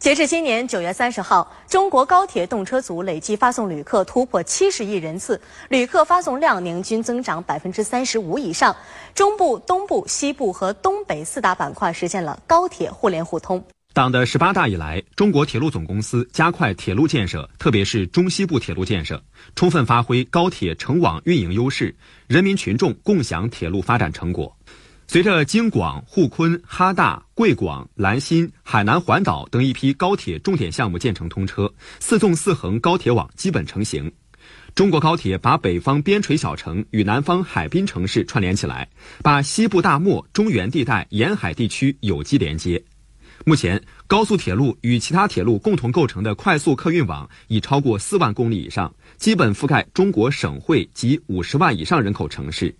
[0.00, 5.38] 截至今年九月三十号，中国高铁动车组累计发送旅客突破七十亿人次，
[5.68, 8.74] 旅客发送量年均增长百分之三十五以上。
[9.14, 13.62] 中部、东部、西部和东北四大板块实现了高铁互联互通。
[13.92, 19.22] 党的十八大以来，中国铁路总公司加快铁路建设，特别是中西部铁路建设，
[19.54, 21.94] 充分发挥高铁成网运营优势，
[22.26, 24.56] 人民群众共享铁路发展成果。
[25.12, 34.12] 随着京广、沪昆、哈大、贵广、兰新、海南环岛等一批高铁重点项目建成通车，四纵四横高铁网基本成型。
[34.72, 38.88] 中国高铁把北方边陲小城与南方海滨城市串联起来，
[39.20, 42.80] 把西部大漠、中原地带沿海地区有机连接。
[43.44, 52.72] 目前，高速铁路与其他铁路共同构成的快速客运网已超过四万公里以上，基本覆盖中国省会及五十万以上人口城市。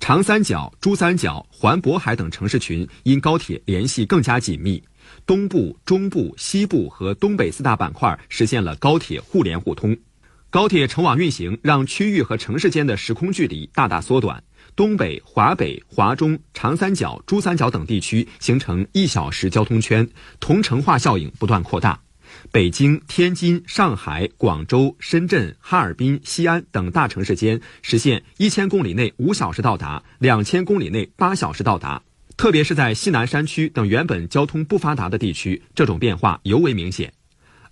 [0.00, 4.82] 长三角、珠三角、环渤海等城市群因高铁联系更加紧密，
[5.24, 9.96] 东部、中部、西部和东北四大板块实现了高铁互联互通。
[10.48, 14.42] 高铁成网运行让区域和城市间的时空距离大大缩短，
[14.74, 20.08] 东北、华北、华中、长三角、珠三角等地区形成一小时交通圈，
[20.40, 22.00] 同城化效应不断扩大。
[22.52, 32.02] 北京、天津、上海、广州、深圳、哈尔滨、西安等大城市间实现一千公里内五小时到达，两千公里内八小时到达。
[32.36, 37.12] 特别是在西南山区等原本交通不发达的地区，这种变化尤为明显。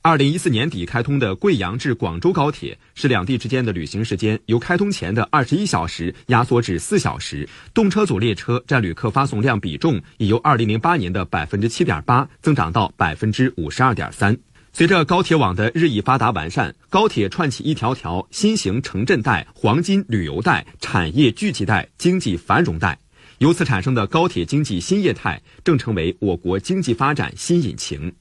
[0.01, 14.37] 二零一四年底开通的贵阳至广州高铁，使两地之间的旅行时间由开通前的二十一小时压缩至四小时，动车组列车占旅客发送量比重已由二零零八年的百分之七点八增长到百分之五十二点三。
[14.77, 22.99] 随着高铁网的日益发达完善，高铁串起一条条新型城镇带、黄金旅游带、产业聚集带、经济繁荣带，
[23.39, 28.13] 由此产生的高铁经济新业态，正成为我国经济发展新引擎。